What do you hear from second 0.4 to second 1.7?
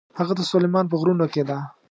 سلیمان په غرونو کې ده.